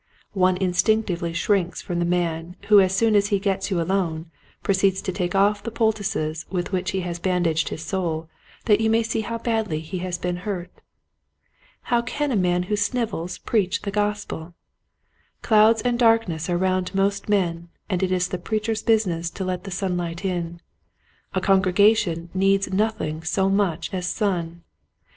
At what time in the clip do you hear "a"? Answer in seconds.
12.31-12.35, 21.35-21.41